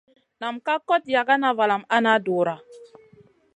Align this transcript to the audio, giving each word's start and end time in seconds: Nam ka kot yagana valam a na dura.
Nam 0.39 0.55
ka 0.65 0.75
kot 0.87 1.03
yagana 1.15 1.49
valam 1.57 1.81
a 1.95 1.97
na 2.03 2.13
dura. 2.25 2.55